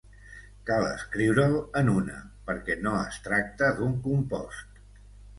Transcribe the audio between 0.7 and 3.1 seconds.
escriure'l en una, perquè no